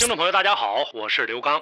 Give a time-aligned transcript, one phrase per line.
[0.00, 1.60] 听众朋友，大家好，我是刘刚。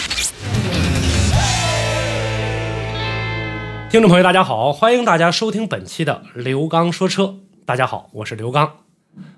[3.91, 7.35] 听众朋友，大家好，欢迎大家收听本期的刘刚说车。
[7.67, 8.77] 大家好，我是刘刚。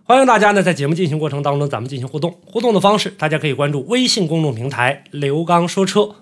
[0.05, 2.43] 欢迎大家呢，在节目进行过程当中，咱们进行互动。
[2.45, 6.17] 互动的方式，大家可以关注微信公众平台“刘刚说车”，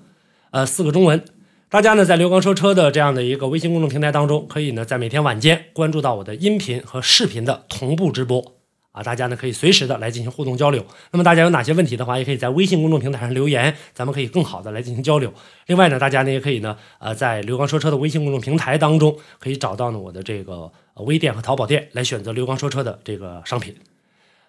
[0.53, 1.25] 呃，四个中文。
[1.69, 8.58] 大家呢，在刘刚说车的这样的一个微信公众平台当中，可以呢，在每天晚间关注到我的音频和视频的同步直播。
[8.99, 10.85] 啊，大家呢可以随时的来进行互动交流。
[11.13, 15.33] 那么大家有哪些问题的话，也可以在微信公众平台上留言，咱们可以更好的来进行交流。
[15.67, 23.77] 另外呢，大家呢也可以呢，呃，在刘刚说车的微信公众平台当中，可以找到呢我的这个微店和淘宝店，来选择刘刚说车的这个商品。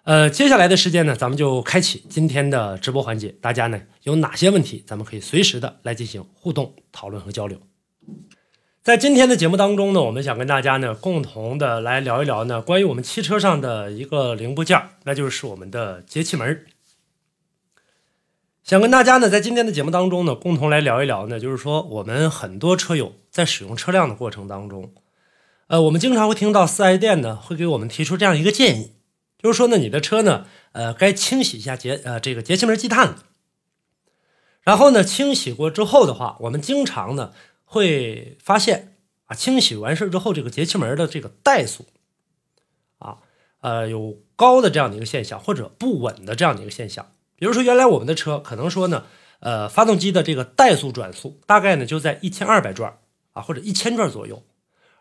[0.02, 3.28] 呃，接下来的时间呢，咱们就开启今天的直播环节。
[3.40, 7.60] 大家呢有哪些问题，咱们可以随时的来进行互动讨论和交流。
[8.82, 16.64] 在今天的节目当中呢，我们想跟大家呢共同的来聊一聊呢关于我们汽车上的一个零部件，那就是我们的节气门。
[18.64, 24.94] 想跟大家呢在今天的节目当中呢共同来聊一聊呢，就是说我们很多车友在使用车辆的过程当中，
[25.66, 28.92] 呃，我们经常会听到四 S 店呢会给我们提出这样一个建议，
[29.38, 33.24] 就是说呢你的车呢呃该清洗一下节呃这个节气门积碳了，
[34.62, 37.34] 然后呢清洗过之后的话，我们经常呢。
[37.72, 41.86] 会发现啊，清洗完事之后，这个节气门的这个怠速
[42.98, 43.18] 啊，
[43.60, 47.12] 呃，有高的这样的一个现象，或者不稳的这样的一个现象。
[47.36, 49.04] 比如说，原来我们的车可能说呢，
[49.38, 52.98] 呃，发动机的这个怠速转速大概呢就在一千二百转
[53.34, 54.42] 啊，或者一千转左右。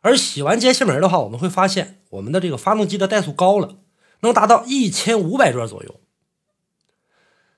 [0.02, 3.80] 而洗完节气门的话，我们会发现我们的这个发动机的怠速高了，
[4.20, 6.00] 能达到一千五百转左右。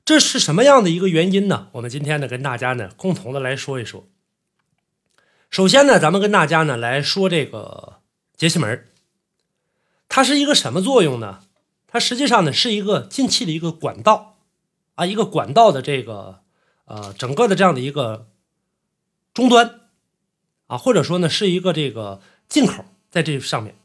[0.05, 1.67] 这是什么样的一个原因呢？
[1.73, 4.07] 我们今天呢跟大家呢共同的来说一说。
[5.51, 7.97] 首先呢，咱们跟大家呢来说这个
[8.37, 8.87] 节气门
[10.07, 11.39] 它是一个什么作用呢？
[11.89, 14.37] 它实际上呢是一个进气的一个管道
[14.95, 16.39] 啊，一个管道的这个
[16.85, 18.27] 呃整个的这样的一个
[19.33, 19.81] 终端
[20.67, 23.75] 啊，或者说呢是一个这个进口在这上面。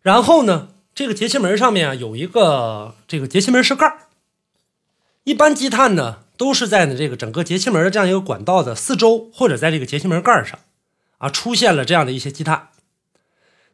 [0.00, 4.08] 然后呢，这个节气门上面啊有一个这个节气门是盖儿
[5.24, 10.58] 一般积碳呢都是在呢这个整个节气门的这样一个管道的四周，或者在这个节气门盖上。
[11.20, 12.70] 啊，出现了这样的一些积碳，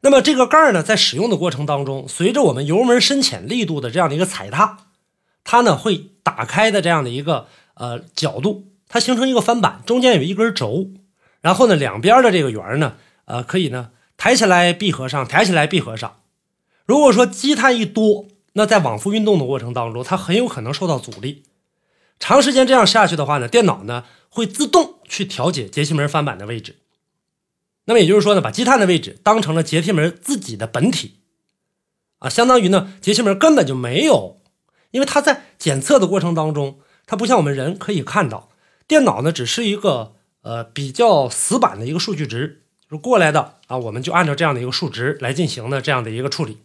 [0.00, 4.88] 那么这个盖儿呢，在使用的过程当中，随着我们油门深浅力度的这样的一个踩踏，
[5.44, 10.88] 它呢会打开的这样的一个呃角度，它形成一个翻板，中间有一根轴，
[11.40, 12.96] 然后呢两边的这个圆呢，
[13.26, 16.16] 呃可以呢抬起来闭合上，抬起来闭合上。
[16.84, 21.44] 如果说积碳一多，那在往复运动的过程当中，它很有可能受到阻力，
[22.18, 26.80] 长时间这样下去的话呢，电脑呢会自动去调节节气门翻板的位置。
[27.86, 31.20] 那么也就是说呢，把积碳的位置当成了节气门自己的本体，
[32.18, 34.40] 啊，相当于呢，节气门根本就没有，
[34.90, 38.50] 因为它在检测的过程当中，它不像我们人可以看到，
[38.88, 46.58] 电脑呢只是一个呃比较死板的一个数据值，就是过来的啊，我们就按照这样的一个数值来进行的这样的一个处理。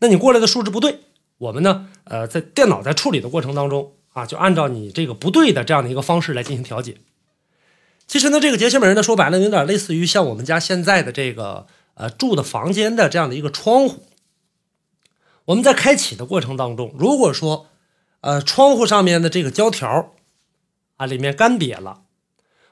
[0.00, 1.00] 那你过来的数值不对，
[1.38, 6.98] 我们呢，呃，在电脑在处理的过程当中啊，就按照你这个不对的这样的一个方式来进行调节。
[8.10, 14.02] 其实呢，这个节气门呢，说白了有点类似于像我们家现在的这个呃住的房间的这样的一个窗户。
[15.44, 17.68] 我们在开启的过程当中，如果说
[18.22, 20.12] 呃窗户上面的这个胶条
[20.96, 22.00] 啊里面干瘪了，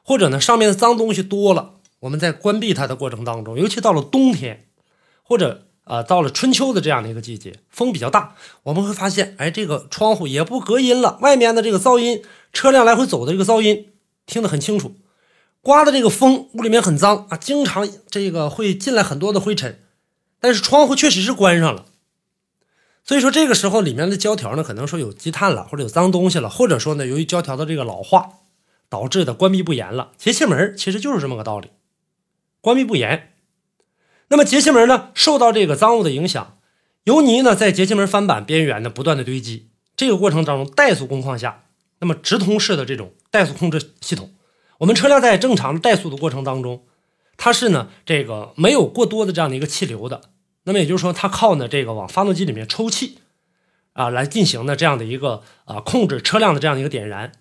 [0.03, 4.67] 或者呢上面的脏东西多了，我们在关闭它的过程当中，尤其到了冬天，
[5.23, 8.35] 或者呃到了春秋的这样的一个季节，风比较大，
[8.65, 13.93] 我们会发现，哎，这个窗户也不隔音了，外面的这个噪音，车辆来回走的这个噪音
[14.27, 14.97] 听得很清楚。
[15.69, 19.83] 刮的这个风，屋里面很脏啊，经常这个会进来很多的灰尘，
[20.41, 21.85] 但是窗户确实是关上了，
[23.05, 28.31] 所以说这个时候里面的胶条呢，可能说有积碳了，或者有脏东西了，或者说呢，由于胶条的这个老化
[28.89, 30.13] 导致的关闭不严了。
[30.17, 31.69] 节气门其实就是这么个道理，
[32.63, 33.35] 关闭不严。
[34.29, 36.57] 那么节气门呢，受到这个脏物的影响，
[37.05, 41.65] 油泥呢在节气门翻板边缘呢不断的堆积，这个过程当中怠速工况下，
[41.99, 44.33] 那么直通式的这种怠速控制系统。
[44.79, 46.85] 我们车辆在正常的怠速的过程当中，
[47.37, 50.23] 它是呢这个没有过多的这样的一个气流的，
[50.65, 53.19] 那么也就是说，它靠呢这个往发动机里面抽气，
[53.93, 57.33] 啊来进行呢这样的一个啊控制车辆的这样的一个点燃，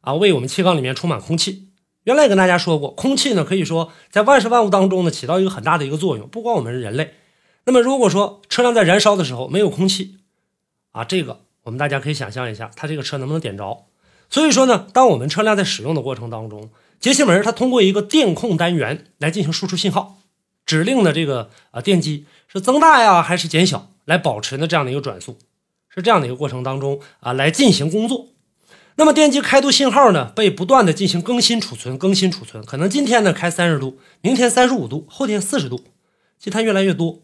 [0.00, 1.68] 啊，为我们气缸里面充满空气。
[2.04, 7.14] 原来也跟大家说过，空气呢可以说在万事万物当中呢起到一个很大的一个作用，不光我们人类。
[7.66, 10.16] 那么如果说车辆在燃烧的时候没有空气，
[10.92, 13.86] 啊，这个我们大家可以想象一下，它这个车能不能点着？
[14.30, 20.18] 所以说呢，当我们车辆在使用的过程当中，节气门它通过一个电控单元来进行输出信号，
[20.64, 25.36] 指令的这个啊电机是增大呀还是减小，来保持呢这样的一个转速，
[25.88, 28.28] 是这样的一个过程当中啊来进行工作。
[28.96, 35.82] 那么电机开度信号呢被不断的进行更新储存，更新储存，可能今天呢开三十度，明天三十五度，后天四十度，
[36.38, 37.22] 积碳越来越多。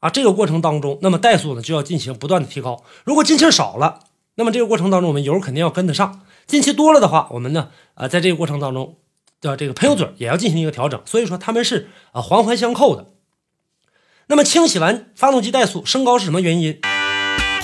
[0.00, 2.84] 啊，这个过程当中，那么怠速呢就要进行不断的提高。
[3.04, 4.00] 如果进气少了，
[4.36, 8.98] 那么这个过程当中，我们油肯定要跟得上；进气多了的话，我们呢，啊，在这个过程当中
[9.40, 11.00] 的这个喷油嘴也要进行一个调整。
[11.06, 13.06] 所以说，它们是啊环环相扣的。
[14.28, 16.78] 那么清洗完发动机怠速升高是什么原因？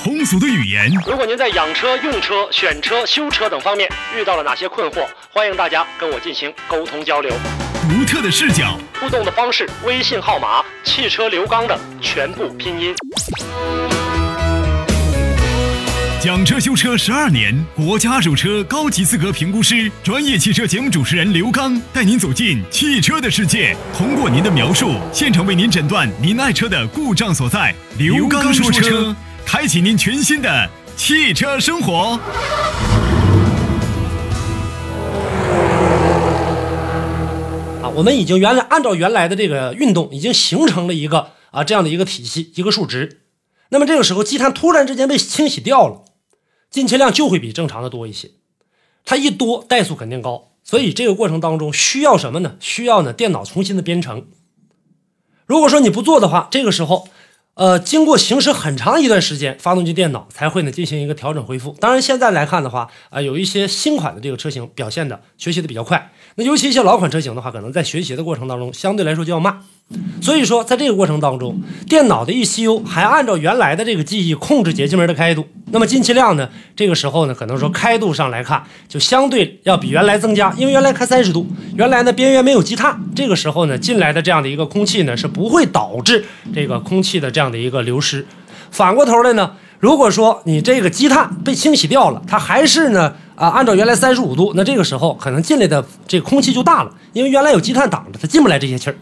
[0.02, 7.30] 通俗的语言，如果您在养车、用车、选车、修车等方面遇到了哪些困惑，欢迎大家跟我进行沟通交流。
[7.82, 12.94] 独特的视角，互动的方式，微信号码汽车刘刚的全部拼音。
[16.22, 27.74] 讲车修车十二年，国家二手车高级资格评估师，专业汽车节目主持人刘刚带您走进汽车的世界，通过您的描述，现场为您诊断您爱车的故障所在。
[27.98, 29.12] 刘刚说车，
[29.44, 32.20] 开启您全新的汽车生活。
[37.82, 43.22] 啊我们已经原来按照原来的这个运动，已经形成了一个啊这样的一个体系，一个数值。
[43.70, 46.04] 那么这个时候积碳突然之间被清洗掉了，
[46.72, 48.32] 进气量就会比正常的多一些。
[49.04, 52.56] 它一多，怠速肯定高，所以这个过程当中需要什么呢？
[52.58, 54.26] 需要呢电脑重新的编程。
[55.46, 57.06] 如果说你不做的话，这个时候。
[57.54, 61.76] 呃，经过行驶很长一段时间，发动机电脑才会呢进行一个调整恢复。
[61.78, 66.12] 当然，现在来看的话，啊，有一些新款的这个车型表现的学习的比较快。
[66.36, 69.60] 那尤其一些老款车型的话，可能在学习的过程当中相对来说就要慢。
[70.20, 75.46] 所以说，在这个过程当中，电脑的 ECU 还按照原来的这个记忆控制节气门的开度。
[75.72, 81.46] 那么进气量呢，这个时候呢，可能说开度上来看，就相对要比原来增加，因为原来开三十度，
[81.76, 86.24] 原来呢边缘没有积碳，这个时候呢进来的这样的一个空气呢是不会导致
[86.54, 88.24] 这个空气的这样的一个流失。
[88.70, 98.96] 反过头来呢，如果说你这个积碳被清洗掉了，它还是呢啊按照原来三十五度，那这个时候可能进来的这个空气就大了，因为原来有积碳挡着，它进不来这些气儿。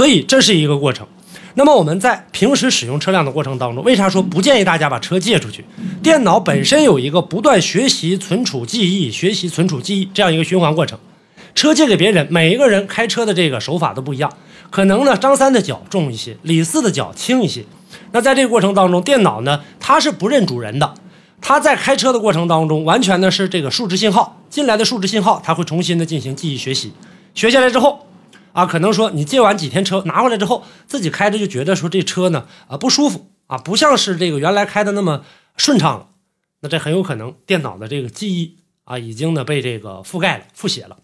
[0.00, 1.06] 所以这是一个过程。
[1.56, 5.62] 那么我们在平时使用车辆的过程当中，为啥说不建议大家把车借出去？
[6.02, 10.98] 电脑本身有一个不断学习、存储记忆、学习、存储记忆这样一个循环过程。
[11.54, 14.32] 车借给别人，每一个人开车的这个手法都不一样，
[14.70, 17.66] 可能呢张三的脚重一些，李四的脚轻一些。
[18.12, 20.94] 那在这个过程当中，电脑呢它是不认主人的，
[21.42, 26.90] 它在开车的过程当中，完全呢是这个数值信号进来的数值信号，它会重新的进行记忆学习，
[27.34, 28.06] 学下来之后。
[28.52, 35.24] 啊，可能说你借完几天车拿回来之后，自己开着就觉得说这车呢啊不舒服啊，不像是这个原来开的那么
[35.56, 36.08] 顺畅了。
[36.60, 40.98] 那这很有可能电脑的这个记忆啊已经呢被这个覆盖了、复写了。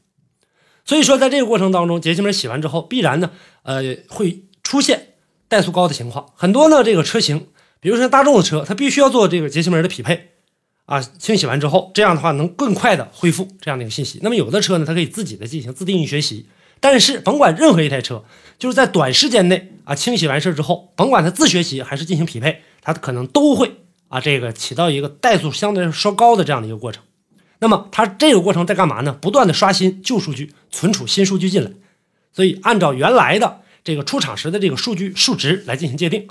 [0.84, 3.30] 所以说在这个过程当中，节气门洗完之后，必然呢
[3.62, 5.14] 呃会出现
[5.48, 6.26] 怠速高的情况。
[6.34, 7.48] 很多呢这个车型，
[7.80, 10.32] 比如说大众的车，它必须要做这个节气门的匹配
[10.84, 14.20] 啊，清洗完之后，这样的话能更快的恢复这样的一个信息。
[14.22, 16.46] 那么有的车呢，它可以自己的进行自定义学习。
[16.78, 18.24] 但是，甭管任何一台车，
[18.58, 27.02] 就是在短时间内啊清洗完事之后，甭管它自学习还是进行匹配，它可能都会啊这个起到一个怠速相对稍高的这样的一个过程。
[27.58, 29.16] 那么它这个过程在干嘛呢？
[29.20, 31.70] 不断的刷新旧数据，存储新数据进来。
[32.32, 36.28] 所以按照原来的这个出厂时的这个数据数值来进行界定。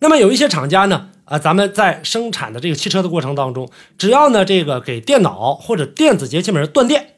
[0.00, 7.14] 那么有一些厂家呢，啊咱们在生产的这个汽车的过程当中，只要呢这个给电脑或者电子节气门断电。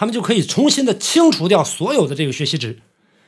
[0.00, 2.80] 他们就可以重新的清除掉所有的这个学习值，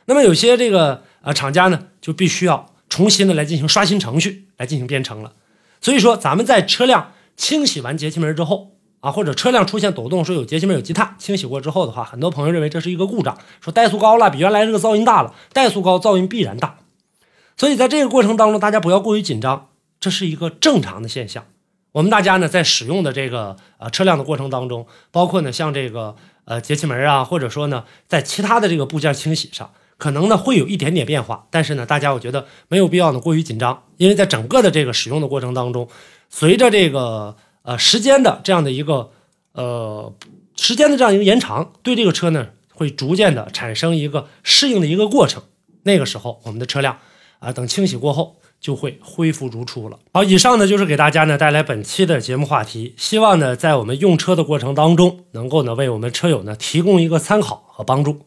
[0.06, 5.34] 那么有些这个呃厂家呢，就必须要重新的来进行刷新程序来进行编程了。
[5.82, 16.78] 所以说，咱们在车辆清洗完节气门之后啊，或者车辆出现抖动，说有节气门有积碳，清洗过之后的话，很多朋友认为这是一个故障，说怠速高了，比原来这个噪音大了，怠速高噪音必然大。
[17.58, 19.68] 所以在这个过程当中，大家不要过于紧张，
[20.00, 21.44] 这是一个正常的现象。
[21.92, 26.16] 我们大家呢在使用的这个呃车辆的过程当中，包括呢像这个。
[26.44, 35.88] 呃，节气门啊，或者说呢，在其他的这个部件清洗上，可能呢会有一点点变化，但是呢，大家我觉得没有必要呢过于紧张，因为在整个的这个使用的过程当中，
[36.28, 39.12] 随着这个呃时间的这样的一个
[39.52, 40.12] 呃
[40.56, 45.42] 时间的这样一个延长，对这个车呢会逐渐的产生一个适应的一个过程。
[45.84, 46.98] 那个时候，我们的车辆
[47.38, 49.98] 啊，等清洗过后，就会恢复如初了。
[50.14, 58.20] 好，以上呢就是给大家呢带来本期的节目话题，希望呢在我们用车的过程当中，能够呢为我们车友呢提供一个参考和帮助。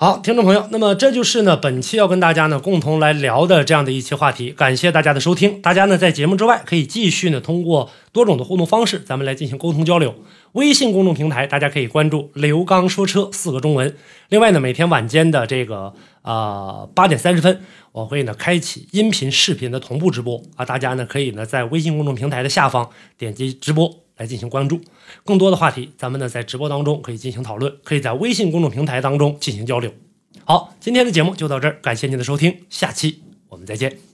[0.00, 5.60] 好，听众朋友，那么这就是呢本期要跟大家呢共同来聊的这样的一期话题，感谢大家的收听。
[5.60, 10.14] 大家呢在节目之外可以继续呢通过多种的互动方式，咱们来进行沟通交流。
[10.52, 13.92] 微信公众平台大家可以关注“刘刚说车”四个中文。
[14.28, 23.92] 另外呢，每天晚间的这个啊八点三十分，我会呢开启音频、视频的同步直播啊，大家呢可以呢在微信公众平台的下方点击直播。
[24.18, 24.78] 来进行关注，
[25.24, 29.90] 更多的话题，咱们呢在直播当中可以进行讨论，可以在微信公众平台当中进行交流。
[30.44, 34.07] 好，今天的节目就到这儿，感谢您的收听，下期我们再见。